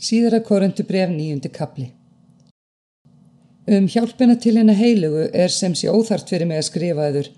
[0.00, 1.90] Síðara korundu bref nýjundi kapli.
[3.68, 7.28] Um hjálpina til hennar heilugu er sem sé óþart fyrir mig að skrifa eður,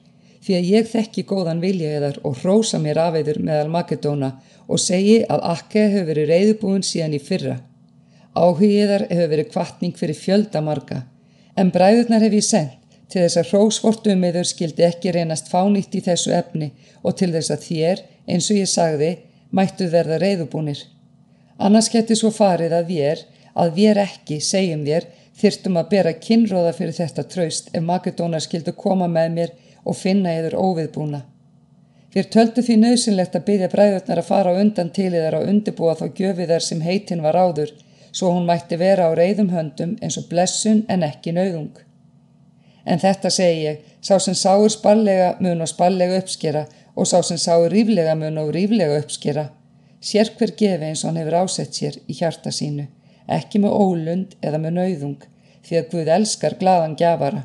[0.46, 4.30] því að ég þekki góðan vilja eðar og hrósa mér af eður meðal Makedóna
[4.68, 7.58] og segi að Akke hefur verið reyðubúin síðan í fyrra.
[8.38, 11.02] Áhugiðar hefur verið kvartning fyrir fjöldamarga,
[11.58, 12.78] en bræðurnar hef ég sendt
[13.10, 16.70] til þess að hrósvortum meður skildi ekki reynast fánýtt í þessu efni
[17.02, 19.14] og til þess að þér, eins og ég sagði,
[19.50, 20.91] mættu verða reyðubúnir.
[21.62, 23.20] Annars geti svo farið að við,
[23.54, 25.04] að við ekki, segjum þér,
[25.38, 29.52] þyrtum að bera kinnróða fyrir þetta traust ef Makedónar skildu koma með mér
[29.84, 31.22] og finna yfir óviðbúna.
[32.12, 36.04] Við töldu því nöðsynlegt að byggja bræðurnar að fara undan til yðar og undirbúa þá
[36.18, 37.70] gjöfiðar sem heitin var áður,
[38.10, 41.72] svo hún mætti vera á reyðum höndum eins og blessun en ekki nöðung.
[42.84, 46.66] En þetta segi ég, sá sem sáur spallega mun og spallega uppskera
[46.98, 49.50] og sá sem sáur ríflega mun og ríflega uppskera
[50.02, 52.88] sér hver gefi eins og hann hefur ásett sér í hjarta sínu,
[53.38, 55.20] ekki með ólund eða með nauðung,
[55.62, 57.44] því að Guð elskar gladan gjafara.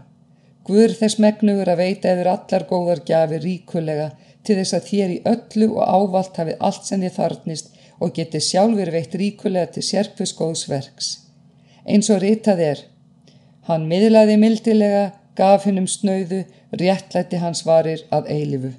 [0.67, 4.07] Guður þess megnugur að veita eður allar góðar gjafi ríkulega
[4.43, 7.69] til þess að þér í öllu og ávalt hafið allt sem þið þarnist
[8.03, 11.07] og getið sjálfur veitt ríkulega til sérkvis góðs verks.
[11.87, 12.81] Eins og ritað er,
[13.69, 15.05] hann miðlaði mildilega,
[15.39, 16.43] gaf hennum snauðu,
[16.81, 18.73] réttlætti hans varir að eilifu.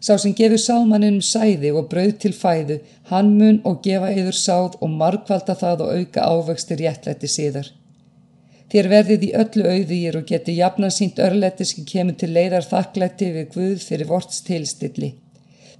[0.00, 2.78] Sá sem gefur sámaninum sæði og brauð til fæðu,
[3.10, 7.70] hann mun og gefa yfir sáð og markvalda það og auka ávextir réttlætti síðar.
[8.72, 13.30] Þér verðið í öllu auðýr og geti jafna sínt örlætti sem kemur til leiðar þakklætti
[13.36, 15.12] við Guð fyrir vorts tilstilli.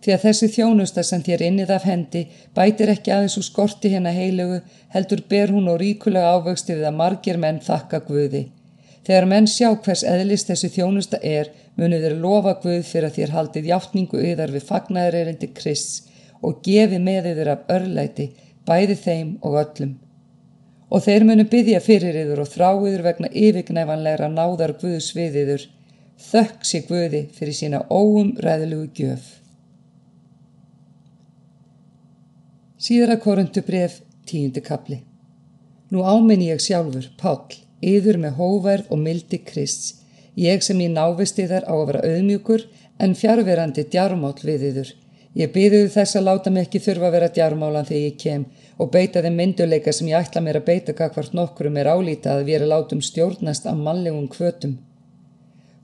[0.03, 2.23] Því að þessi þjónusta sem þér innið af hendi
[2.55, 4.61] bætir ekki aðeins úr skorti hérna heilugu,
[4.95, 8.45] heldur ber hún og ríkulega ávexti við að margir menn þakka Guði.
[9.07, 13.35] Þegar menn sjá hvers eðlist þessi þjónusta er, munu þeir lofa Guð fyrir að þér
[13.37, 16.09] haldið hjáttningu yðar við fagnæðurerindi Krist
[16.43, 18.27] og gefi með yður af örlæti,
[18.67, 19.93] bæði þeim og öllum.
[20.91, 25.67] Og þeir munu byggja fyrir yður og þrá yður vegna yfirgnæfanlegra náðar Guðs við yður,
[26.27, 29.29] þökk sér Guði fyrir sína óum ræðlugu gjöf.
[32.87, 34.99] Síðara korundu bref, tíundi kapli.
[35.95, 39.95] Nú áminni ég sjálfur, Páll, yður með hóverð og mildi Krists,
[40.37, 42.63] Ég sem í návisti þar á að vera auðmjúkur
[43.01, 44.91] en fjárverandi djarmál við yður.
[45.37, 48.45] Ég byðuðu þess að láta mig ekki þurfa að vera djarmálan þegar ég kem
[48.77, 52.51] og beita þeim mynduleika sem ég ætla mér að beita kakvart nokkrum er álítað að
[52.51, 54.77] vera látum stjórnast af mannlegum kvötum.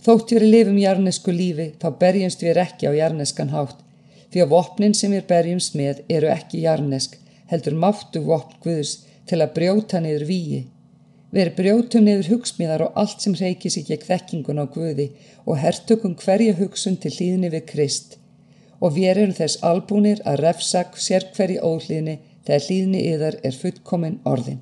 [0.05, 3.81] Þótt við lifum jarnesku lífi þá berjumst við ekki á jarneskan hátt
[4.33, 7.17] því að vopnin sem við berjumst með eru ekki jarnesk
[7.49, 8.99] heldur máttu vopn Guðs
[9.29, 10.63] til að brjóta niður víi
[11.33, 15.07] Við brjótum niður hugsmíðar og allt sem reykis í gegn þekkingun á Guði
[15.47, 18.19] og hertökum hverja hugsun til hlýðni við Krist
[18.83, 24.19] og við erum þess albúnir að refsak sér hverji óhlýðni þegar hlýðni yðar er fullkominn
[24.29, 24.59] orðin.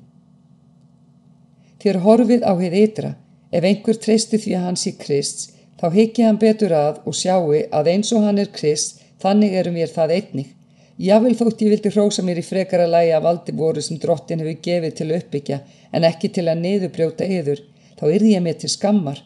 [1.81, 3.11] Þér horfið á heið ytra,
[3.49, 5.47] ef einhver treysti því að hann sé Krist,
[5.81, 9.79] þá hekki hann betur að og sjáu að eins og hann er Krist, þannig erum
[9.81, 10.51] við það einnig.
[11.01, 14.57] Jável þótt ég vildi hrósa mér í frekara lægi af valdi voru sem drottin hefur
[14.67, 15.57] gefið til uppbyggja
[15.97, 17.63] en ekki til að niðurbrjóta yður,
[17.97, 19.21] þá yrði ég mér til skammar.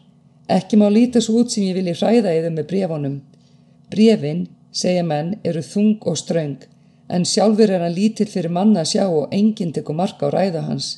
[0.56, 3.18] Ekki má líta svo út sem ég vilji hræða yður með brefunum.
[3.92, 6.64] Brefin, segja menn, eru þung og ströng,
[7.12, 10.64] en sjálfur er hann lítill fyrir manna að sjá og enginn tekur marka á ræða
[10.70, 10.92] hans.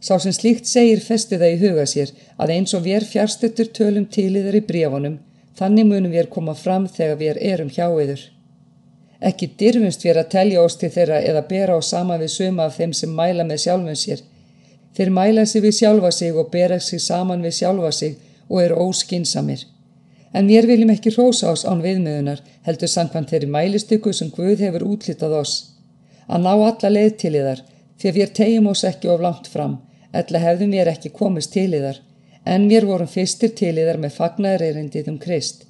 [0.00, 3.68] Sá sem slíkt segir festi það í huga sér að eins og við er fjárstuttur
[3.76, 5.20] tölum til yður í brefunum,
[5.60, 8.30] þannig munum við koma fram þegar við erum hjá yður.
[9.20, 12.78] Ekki dyrfumst við að telja oss til þeirra eða bera á sama við suma af
[12.78, 14.24] þeim sem mæla með sjálfum sér.
[14.96, 18.16] Þeir mæla sig við sjálfa sig og bera sig saman við sjálfa sig
[18.48, 19.64] og eru óskinsamir.
[20.34, 24.86] En mér viljum ekki rósa ás án viðmiðunar, heldur sangvann þeirri mælistykku sem Guð hefur
[24.94, 25.54] útlitað oss.
[26.26, 27.60] Að ná alla leið til yðar,
[28.02, 29.76] fyrir við tegjum oss ekki of langt fram,
[30.10, 32.00] eðla hefðum við ekki komist til yðar,
[32.44, 35.66] en við vorum fyrstir til yðar með fagnæðreirindið um Krist.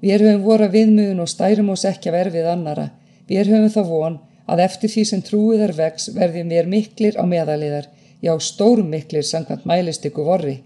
[0.00, 2.86] Við höfum voru að viðmögun og stærum oss ekki að verfið annara.
[3.28, 4.18] Við höfum þá von
[4.50, 7.86] að eftir því sem trúiðar vex verðum við miklir á meðaliðar,
[8.24, 10.56] já stórum miklir sangkvæmt mælistykku vorri.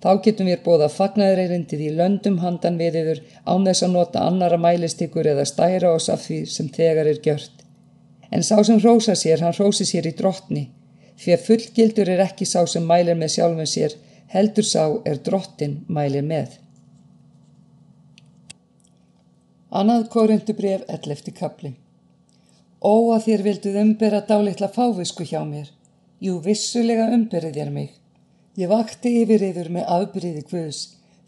[0.00, 4.56] Þá getum við bóða fagnaðreirindið í löndum handan við yfir án þess að nota annara
[4.60, 7.66] mælistykkur eða stæra oss af því sem þegar er gjört.
[8.30, 10.70] En sá sem rósa sér, hann rósi sér í drottni.
[11.20, 13.96] Því að fullgildur er ekki sá sem mælir með sjálfum sér,
[14.32, 16.56] heldur sá er drottin mælir með.
[19.70, 21.28] Annað korindubref 11.
[21.30, 21.68] kapli
[22.82, 25.68] Ó að þér vilduð umbera dálitla fávisku hjá mér.
[26.18, 27.92] Jú, vissulega umberið þér mig.
[28.58, 30.80] Ég vakti yfir yfir með afbyrði Guðs,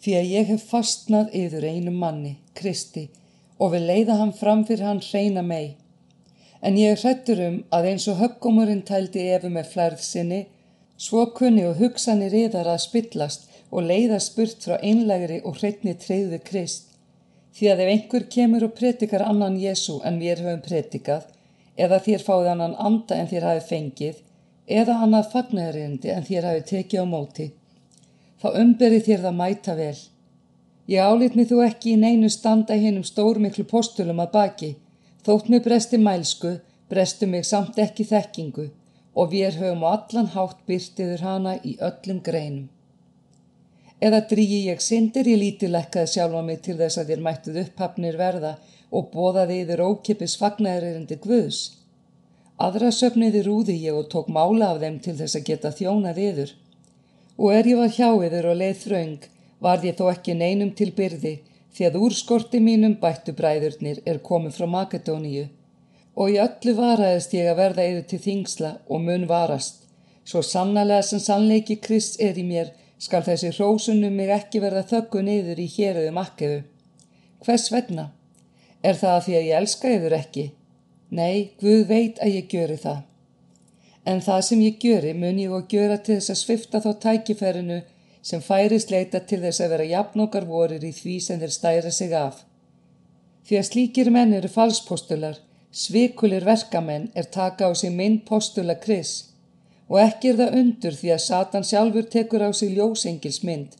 [0.02, 3.06] því að ég hef fastnað yfir einum manni, Kristi,
[3.62, 5.76] og vil leiða hann fram fyrir hann hreina mei.
[6.62, 10.46] en ég hrettur um að eins og höggumurinn tældi efu með flærð sinni,
[10.96, 16.42] svo kunni og hugsanir yðar að spillast og leiða spurt frá einlegri og hreitni treyðu
[16.42, 16.91] Krist.
[17.52, 21.26] Því að ef einhver kemur og predikar annan Jésu en við höfum predikað,
[21.76, 24.22] eða þér fáið annan anda en þér hafi fengið,
[24.80, 27.48] eða annað fagnæðarindi en þér hafi tekið á móti,
[28.40, 29.98] þá umberi þér það mæta vel.
[30.88, 34.70] Ég álít mig þú ekki í neinu standa hinnum stórmiklu postulum að baki,
[35.26, 36.56] þótt mig bresti mælsku,
[36.88, 38.70] brestu mig samt ekki þekkingu
[39.14, 42.68] og við höfum á allan hátt byrtiður hana í öllum greinum.
[44.02, 48.56] Eða drýji ég syndir í lítilekkaði sjálfa mig til þess að þér mættuð upphafnir verða
[48.90, 51.60] og bóðaði yfir ókipis fagnæðurindi Guðs.
[52.62, 56.50] Aðra söfniði rúði ég og tók mála af þeim til þess að geta þjónað yfir.
[57.38, 59.22] Og er ég var hjá yfir og leið þraung,
[59.62, 61.34] var ég þó ekki neinum til byrði
[61.72, 65.46] því að úr skorti mínum bættu bræðurnir er komið frá Makedóníu.
[66.18, 69.86] Og í öllu varaðist ég að verða yfir til þingsla og mun varast.
[70.28, 75.22] Svo sannlega sem sannleiki Krist er í mér skal þessi hrósunum mig ekki verða þöggu
[75.26, 76.58] niður í héröðum akkefu.
[77.42, 78.10] Hvers vegna?
[78.82, 80.44] Er það að því að ég elska yfir ekki?
[81.18, 83.00] Nei, Guð veit að ég gjöri það.
[84.06, 87.80] En það sem ég gjöri mun ég og gjöra til þess að svifta þá tækifærinu
[88.22, 92.14] sem færist leita til þess að vera jafnokar vorir í því sem þeir stæra sig
[92.14, 92.44] af.
[93.46, 95.38] Því að slíkir menn eru falspostular,
[95.74, 99.31] svikulir verkamenn er taka á sig minn postula Kris
[99.92, 103.74] Og ekki er það undur því að Satan sjálfur tekur á sig ljósengils mynd.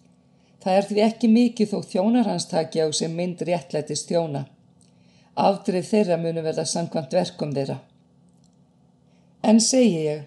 [0.60, 4.44] Það er því ekki mikið þó þjónar hans taki á sig mynd réttlætist þjóna.
[5.34, 7.78] Afdrif þeirra munu verða samkvæmt verkum þeirra.
[9.42, 10.20] En segi ég,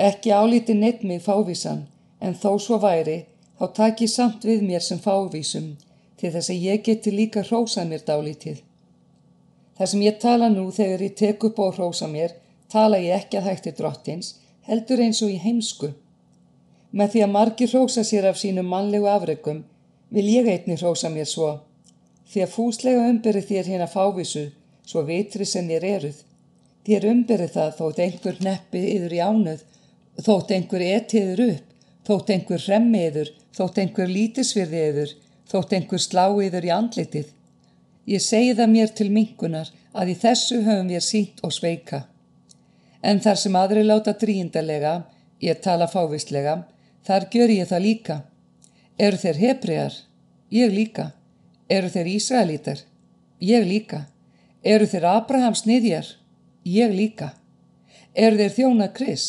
[0.00, 1.84] ekki álíti neitt mig fávísan,
[2.18, 3.26] en þó svo væri,
[3.60, 5.74] þá taki samt við mér sem fávísum,
[6.16, 8.64] til þess að ég geti líka hrósað mér dálítið.
[9.76, 12.34] Það sem ég tala nú þegar ég tek upp á hrósa mér,
[12.72, 14.34] tala ég ekki að hætti drottins,
[14.68, 15.92] heldur eins og í heimsku.
[16.90, 19.62] Með því að margi hrósa sér af sínum mannlegu afregum
[20.10, 21.52] vil ég einni hrósa mér svo.
[22.30, 24.50] Því að fúslega umberi þér hérna fávísu,
[24.86, 26.20] svo vitri sem þér eruð.
[26.86, 29.64] Þér umberi það þótt einhver neppi yður í ánuð,
[30.26, 31.66] þótt einhver etiður upp,
[32.06, 35.12] þótt einhver remmi yður, þótt einhver lítisvirði yður,
[35.50, 37.28] þótt einhver slá yður í andlitið.
[38.10, 42.06] Ég segi það mér til mingunar að í þessu höfum við sínt og sveika.
[43.02, 44.94] En þar sem aðri láta dríndalega,
[45.40, 46.64] ég tala fávistlega,
[47.06, 48.16] þar gjör ég það líka.
[49.00, 49.94] Eru þeir hebregar?
[50.52, 51.12] Ég líka.
[51.70, 52.82] Eru þeir Ísraelítar?
[53.40, 54.04] Ég líka.
[54.62, 56.08] Eru þeir Abrahams niðjar?
[56.64, 57.32] Ég líka.
[58.14, 59.26] Eru þeir þjóna Kris?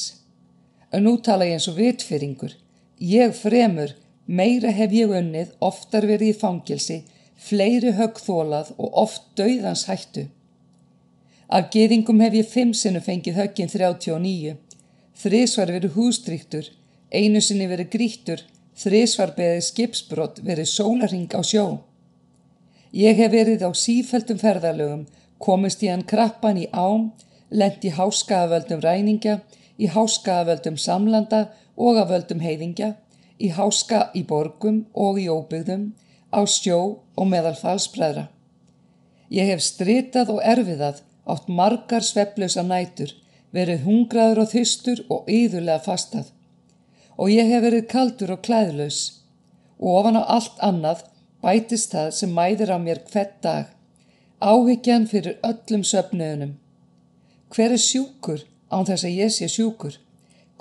[0.92, 2.58] Nú tala ég eins og vitfyringur.
[3.00, 3.94] Ég fremur,
[4.28, 6.98] meira hef ég unnið, oftar verið í fangilsi,
[7.40, 10.28] fleiri högg þólað og oft dauðans hættu.
[11.52, 14.54] Af geðingum hef ég fimm sinu fengið höggin 39.
[15.20, 16.70] Þrísvar verið hústryktur,
[17.12, 18.44] einu sinni verið grítur,
[18.80, 21.66] þrísvar beðið skipsbrott verið sólaring á sjó.
[22.96, 25.04] Ég hef verið á sífældum ferðalögum,
[25.44, 27.12] komist í hann krappan í ám,
[27.52, 29.42] lent í háskaðavöldum ræninga,
[29.76, 32.94] í háskaðavöldum samlanda og af völdum heiðingja,
[33.44, 35.90] í háska í borgum og í óbyggðum,
[36.32, 36.82] á sjó
[37.20, 38.30] og meðal falsbræðra.
[39.28, 43.14] Ég hef stritað og erfiðað átt margar svepplösa nætur,
[43.54, 46.32] verið hungraður og þystur og yðurlega fastað.
[47.18, 49.00] Og ég hef verið kaldur og klæðlaus.
[49.82, 51.04] Og ofan á allt annað
[51.44, 53.66] bætist það sem mæðir á mér hvert dag.
[54.42, 56.56] Áhyggjan fyrir öllum söpnöðunum.
[57.52, 60.00] Hver er sjúkur án þess að ég sé sjúkur?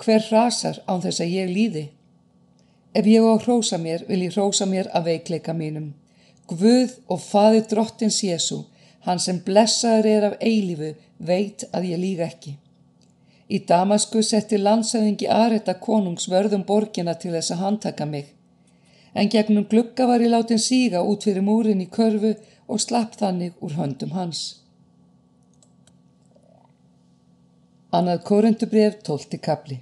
[0.01, 1.85] Hver rasar án þess að ég líði?
[2.93, 5.93] Ef ég á að hrósa mér, vil ég hrósa mér að veikleika mínum.
[6.49, 8.65] Guð og faði drottins Jésu
[9.05, 12.55] Hann sem blessaður er af eilífu veit að ég líga ekki.
[13.51, 18.29] Í Damasku setti landsæðingi Areta konungs vörðum borgina til þess að handtaka mig.
[19.13, 22.35] En gegnum glukka var ég látin síga út fyrir múrin í körfu
[22.71, 24.41] og slapp þannig úr höndum hans.
[27.91, 29.81] Annað korundubref tólti kapli.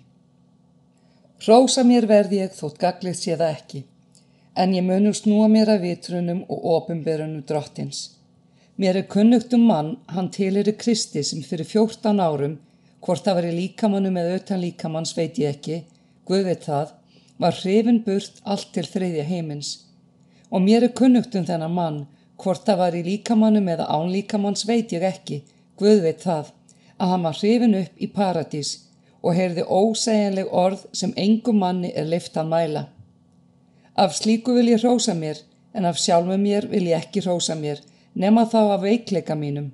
[1.46, 3.84] Rósa mér verði ég þótt gaglið sé það ekki,
[4.58, 8.19] en ég munur snúa mér að vitrunum og ofinberunum drottins.
[8.80, 12.54] Mér er kunnugt um mann, hann tilir í Kristi sem fyrir fjórtán árum,
[13.04, 15.80] hvort það var í líkamannum eða utan líkamanns veit ég ekki,
[16.30, 16.94] Guð veit það,
[17.44, 19.74] var hrifin burt allt til þriðja heimins.
[20.48, 22.00] Og mér er kunnugt um þennan mann,
[22.40, 25.42] hvort það var í líkamannum eða án líkamanns veit ég ekki,
[25.76, 26.56] Guð veit það,
[26.96, 28.74] að hann var hrifin upp í paradís
[29.20, 32.88] og heyrði ósegjanleg orð sem engum manni er lift að mæla.
[34.00, 35.44] Af slíku vil ég rósa mér,
[35.76, 37.84] en af sjálfu mér vil ég ekki rósa mér,
[38.20, 39.72] nema þá af veikleika mínum.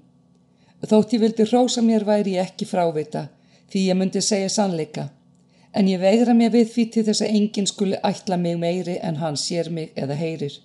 [0.85, 3.27] Þótt ég vildi hrósa mér væri ég ekki frávita
[3.71, 5.09] því ég myndi segja sannleika.
[5.73, 9.17] En ég veigra mér við því til þess að enginn skuli ætla mig meiri en
[9.19, 10.59] hann sér mig eða heyrir.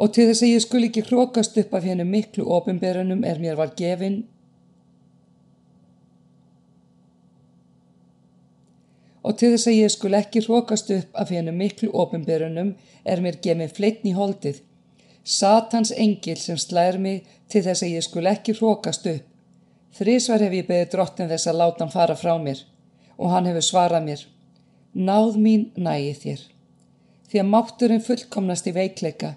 [0.00, 3.60] Og til þess að ég skuli ekki hrókast upp af hennu miklu ofinberunum er mér
[3.60, 4.22] var gefin
[9.22, 12.74] og til þess að ég skul ekki hrókast upp af hennu miklu ofinberunum
[13.04, 14.58] er mér gefin fleitn í holdið.
[15.24, 19.26] Satans engil sem slæðir mig til þess að ég skul ekki hrókast upp.
[19.92, 22.64] Þrísvar hef ég beðið drottin þess að láta hann fara frá mér
[23.18, 24.24] og hann hefur svarað mér.
[24.94, 26.42] Náð mín nægi þér.
[27.28, 29.34] Því að mátturinn fullkomnast í veikleika.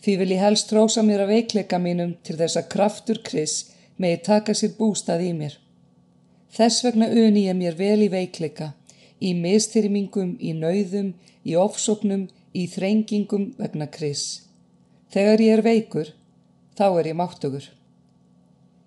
[0.00, 3.56] Því vil ég helst trósa mér að veikleika mínum til þess að kraftur kris
[4.00, 5.54] megi taka sér bústað í mér.
[6.50, 8.72] Þess vegna uni ég mér vel í veikleika
[9.20, 11.12] í mistyrmingum, í nauðum,
[11.44, 14.49] í ofsóknum, í þrengingum vegna kris.
[15.10, 16.12] Þegar ég er veikur,
[16.78, 17.64] þá er ég máttugur.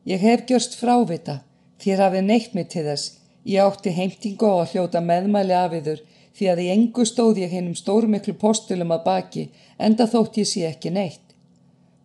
[0.07, 1.41] Ég hef gjörst frávita,
[1.83, 5.99] þér hafið neitt mig til þess, ég átti heimtingu á að hljóta meðmæli afiður
[6.37, 9.43] því að í engu stóð ég hennum stórmiklu postulum að baki,
[9.77, 11.35] enda þótt ég sé ekki neitt.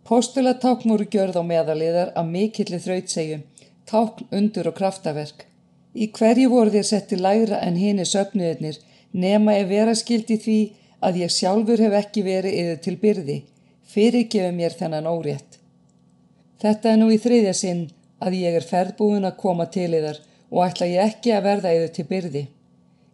[0.08, 3.44] Postulatákn voru gjörð á meðaliðar af mikillir þrautsegjum,
[3.86, 5.44] tákn undur og kraftaverk.
[5.94, 8.80] Í hverju voru þér setti lægra en hini söpnuðinir
[9.12, 10.58] nema ef vera skildi því
[11.06, 13.38] að ég sjálfur hef ekki verið yfir til byrði,
[13.92, 15.58] fyrirgefu mér þennan órétt.
[16.62, 17.82] Þetta er nú í þriðja sinn
[18.24, 21.92] að ég er ferðbúin að koma til yðar og ætla ég ekki að verða yfir
[21.96, 22.44] til byrði.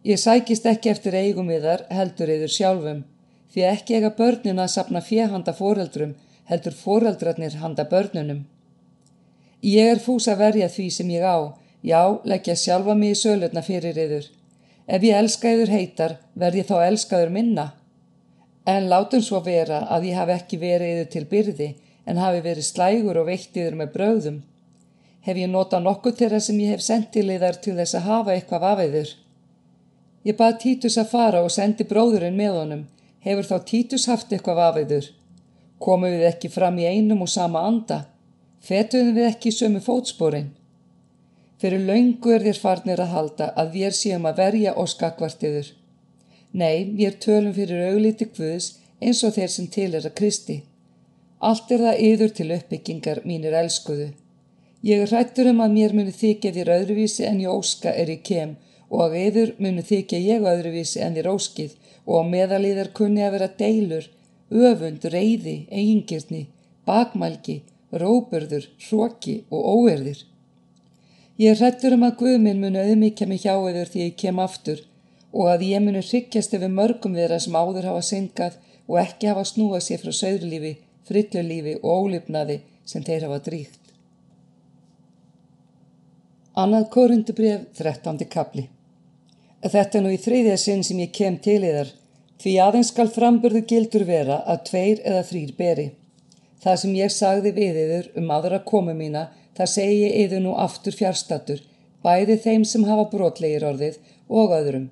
[0.05, 3.03] Ég sækist ekki eftir eigum yðar heldur yfir sjálfum,
[3.51, 6.15] því ekki ega börnin að sapna fjehanda foreldrum
[6.49, 8.45] heldur foreldrarnir handa börnunum.
[9.65, 11.37] Ég er fús að verja því sem ég á,
[11.85, 14.23] Já, leggja sjálfa mig í sölutna fyrir yður.
[14.89, 17.65] Ef ég elska yður heitar, verð ég þá elskaður minna.
[18.65, 21.69] En látum svo vera að ég hafi ekki verið yður til byrði,
[22.05, 24.39] en hafi verið slægur og veitt yður með bröðum.
[25.25, 28.65] Hef ég notað nokkuð það sem ég hef sendið liðar til þess að hafa eitthvað
[28.71, 29.13] af yður.
[30.25, 32.83] Ég bað Títus að fara og sendi bróðurinn með honum.
[33.25, 35.07] Hefur þá Títus haft eitthvað af yður?
[35.81, 38.05] Komum við ekki fram í einum og sama anda?
[38.65, 40.53] Fetuðum við ekki sömu fótsporin?
[41.61, 45.67] Fyrir laungu er þér farnir að halda að við séum að verja og skakvartiður.
[46.55, 50.61] Nei, við tölum fyrir auglíti Guðs eins og þeir sem til er að Kristi.
[51.43, 54.13] Allt er það yður til uppbyggingar mínir elskuðu.
[54.87, 58.55] Ég hrættur um að mér muni þykja þér öðruvísi en ég óska er ég kem
[58.87, 63.35] og að yður muni þykja ég öðruvísi en þér óskið og að meðalíðar kunni að
[63.35, 64.09] vera deilur,
[64.71, 66.43] öfund, reyði, eigingirni,
[66.87, 67.59] bakmælgi,
[67.91, 70.23] róburður, hróki og óerðir.
[71.41, 74.85] Ég hrettur um að Guðminn muni auðmíkja mig hjá yfir því ég kem aftur
[75.35, 78.55] og að ég muni hryggjast yfir mörgum þeirra sem áður hafa syngað
[78.87, 80.71] og ekki hafa snúað sér frá söðurlífi,
[81.07, 83.81] frillulífi og ólipnaði sem þeir hafa dríkt.
[86.55, 88.23] Annað korundubref, 13.
[88.31, 88.69] kapli.
[89.65, 91.89] Þetta er nú í þriðja sinn sem ég kem til yðar,
[92.39, 95.87] því aðeins skal framburðu gildur vera að tveir eða þrýr beri.
[96.63, 100.95] Það sem ég sagði við yður um aðra komu mína Það segi yður nú aftur
[100.95, 101.61] fjárstatur,
[102.03, 104.89] bæði þeim sem hafa brotlegir orðið og öðrum.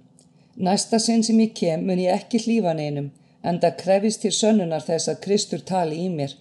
[0.56, 3.10] Næsta sinn sem ég kem mun ég ekki hlýfa neinum,
[3.42, 6.36] en það krefist til sönnunar þess að Kristur tali í mér.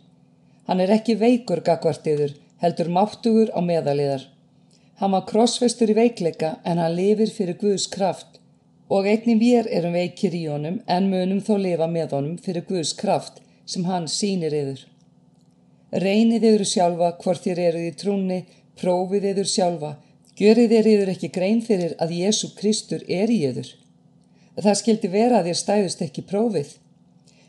[0.69, 4.29] Hann er ekki veikur gagvart yður, heldur máttugur á meðaliðar.
[5.01, 8.39] Hann var krossfestur í veikleika en hann lifir fyrir Guðs kraft
[8.93, 12.93] og einnig við erum veikir í honum en munum þó lifa með honum fyrir Guðs
[13.01, 14.85] kraft sem hann sínir yður.
[16.05, 18.43] Reynið yfir sjálfa hvort þér eruð í trúni,
[18.77, 19.97] prófið yfir sjálfa,
[20.37, 23.73] görið yfir ekki grein fyrir að Jésu Kristur er í yfir.
[24.61, 26.73] Það skildi vera að þér stæðust ekki prófið,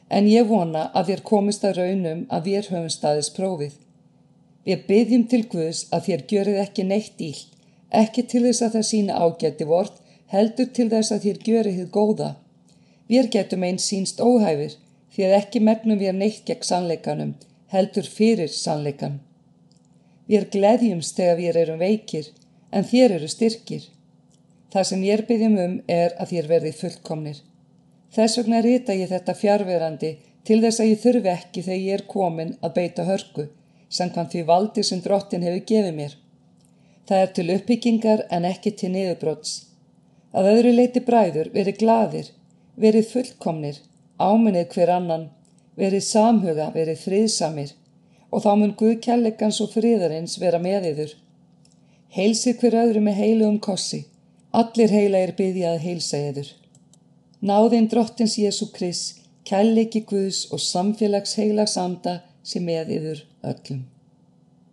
[0.07, 3.73] en ég vona að þér komist að raunum að þér höfum staðist prófið.
[4.63, 7.41] Við byggjum til Guðs að þér görið ekki neitt íll,
[7.91, 9.99] ekki til þess að það sína ágætti vort,
[10.31, 12.29] heldur til þess að þér görið þið góða.
[13.11, 14.77] Við getum einn sínst óhæfir,
[15.13, 17.35] því að ekki megnum við neitt gegn sannleikanum,
[17.73, 19.19] heldur fyrir sannleikan.
[20.31, 22.31] Við gleðjumst þegar við erum veikir,
[22.71, 23.83] en þér eru styrkir.
[24.73, 27.41] Það sem ég byggjum um er að þér verði fullkomnir.
[28.13, 30.09] Þess vegna rita ég þetta fjárverandi
[30.47, 33.45] til þess að ég þurfi ekki þegar ég er komin að beita hörku,
[33.89, 36.15] samkvæmt því valdi sem drottin hefur gefið mér.
[37.07, 39.53] Það er til uppbyggingar en ekki til niðurbróts.
[40.33, 42.31] Að öðru leiti bræður verið gladir,
[42.75, 43.77] verið fullkomnir,
[44.17, 45.27] áminnið hver annan,
[45.77, 47.75] verið samhuga, verið friðsamir
[48.33, 51.13] og þá mun Guð kjallegans og friðarins vera með yður.
[52.13, 54.03] Heilsið hver öðru með heilu um kossi,
[54.53, 56.51] allir heila er byggðið að heilsa yður.
[57.43, 63.81] Náðinn drottins Jésu Krist, kjallegi Guðs og samfélags heilags anda sem með yður öllum.